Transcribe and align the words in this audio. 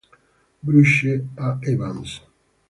Bruce 0.65 1.11
A. 1.37 1.59
Evans 1.71 2.11